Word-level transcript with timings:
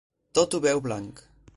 Tot 0.39 0.57
ho 0.59 0.63
veu 0.65 0.81
blanc. 0.89 1.25